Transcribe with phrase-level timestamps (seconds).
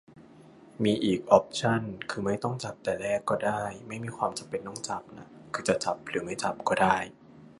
[0.83, 6.97] มีอีกออปชัน คือไม่ต้องจับแต่แรกก็ได้ ไม่มีความจำเป็นต้องจับน่ะ คือจะจับหรือไม่จับก็ได้